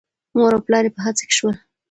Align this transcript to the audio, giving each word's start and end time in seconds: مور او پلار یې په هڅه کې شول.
مور 0.35 0.51
او 0.57 0.61
پلار 0.67 0.83
یې 0.87 0.91
په 0.95 1.01
هڅه 1.05 1.23
کې 1.29 1.33
شول. 1.37 1.55